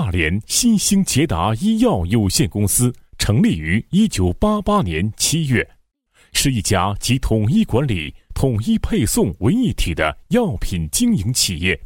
[0.00, 5.68] 大连新兴捷达医药有限公司成立于一九八八年七月，
[6.32, 11.78] 是一家集统一管理、统一配送为一体的药品经营企业。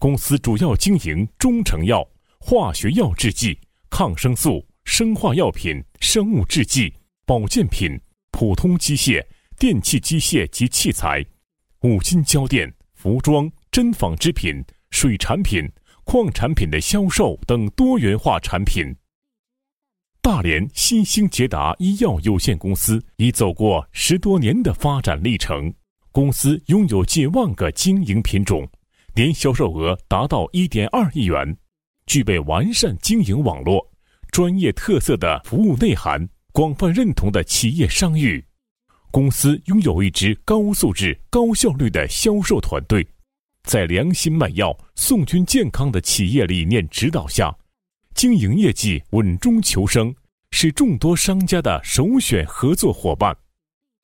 [0.00, 2.04] 公司主要经营中成药、
[2.40, 3.56] 化学药制剂、
[3.88, 6.92] 抗生素、生化药品、生物制剂、
[7.24, 7.96] 保健品、
[8.32, 9.24] 普通机械、
[9.56, 11.24] 电气机械及器材、
[11.82, 14.60] 五金胶垫、服装、针纺织品、
[14.90, 15.70] 水产品。
[16.04, 18.94] 矿产品的销售等多元化产品。
[20.20, 25.72] 大连新兴捷达医药有限公司已走过十多年的发展历程，
[26.12, 28.68] 公司拥有近万个经营品种，
[29.14, 31.56] 年销售额达到一点二亿元，
[32.06, 33.84] 具备完善经营网络、
[34.30, 38.44] 专业特色的服务内涵、广泛认同的企业商誉。
[39.10, 43.06] 公司拥有一支高素质、高效率的销售团队。
[43.64, 47.54] 在良心卖药、送君健康的企业理念指导下，
[48.14, 50.14] 经营业绩稳中求生，
[50.50, 53.34] 是众多商家的首选合作伙伴。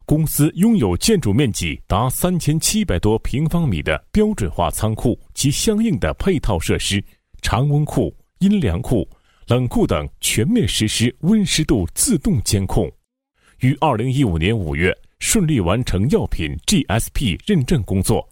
[0.06, 7.05] 公司拥有建筑面积达三千七百多平方米的标准化仓库及相应的配套设施，
[7.43, 9.06] 常温库、阴凉库、
[9.48, 12.91] 冷库等全面实施温湿度自动监控。
[13.61, 18.27] 于二零一五年五月顺利完成药品 GSP 认证工作。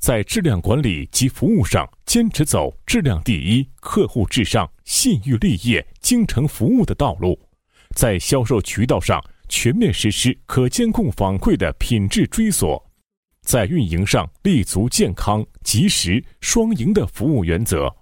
[0.00, 7.38] 在质量管理及服务上，坚持走质量第一、客户至上、信誉立业、精诚服务的道路；
[7.94, 12.82] 在销售渠道上，全面实施可监控反馈的品质追索；
[13.42, 17.94] 在运营上，立足健康、及时、双赢的服务原则。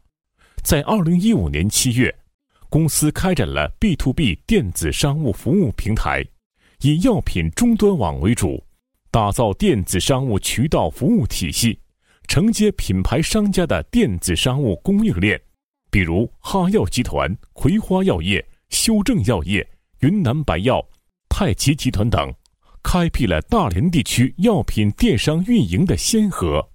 [0.62, 2.16] 在二零一五年七月，
[2.68, 6.24] 公司开展了 B to B 电子商务服务平台，
[6.82, 8.64] 以药品终端网为主，
[9.10, 11.80] 打造电子商务渠道服务体系。
[12.28, 15.40] 承接品牌商家的电子商务供应链，
[15.90, 19.66] 比如哈药集团、葵花药业、修正药业、
[20.00, 20.86] 云南白药、
[21.30, 22.30] 太极集团等，
[22.82, 26.68] 开辟了大连地区药品电商运营的先河。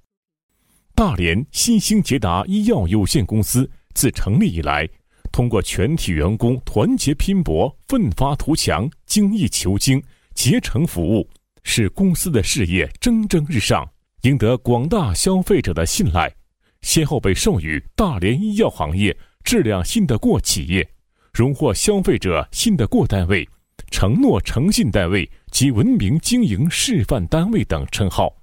[0.96, 4.90] 大连新兴捷达医药有限公司自成立以来，
[5.32, 11.30] 通过全体员工团结拼搏、奋发图强、精益求精、竭诚服务，
[11.62, 13.88] 使公司的事业蒸蒸日上。
[14.24, 16.34] 赢得广大消费者的信赖，
[16.82, 20.90] 先后被授予大连医药行业质量信得过企业、
[21.34, 23.46] 荣获消费者信得过单位、
[23.92, 28.34] 承诺诚信单位及文明经营示范单位等称号。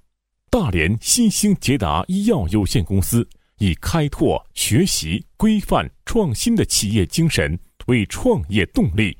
[0.51, 3.27] 大连新兴捷达医药有限公司
[3.57, 9.17] 以开拓、学习、规范、创新的企业精神为创业动力，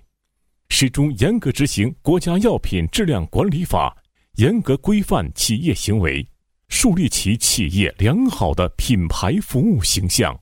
[0.69, 3.97] 始终严格执行国家药品质量管理法，
[4.35, 6.23] 严格规范企业行为。
[6.71, 10.40] 树立起企业良好的品牌服务形象。